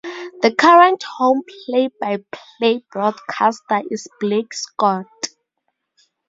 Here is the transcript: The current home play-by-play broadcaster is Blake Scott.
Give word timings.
The 0.41 0.51
current 0.57 1.03
home 1.03 1.43
play-by-play 1.67 2.85
broadcaster 2.91 3.83
is 3.91 4.07
Blake 4.19 4.51
Scott. 4.51 5.05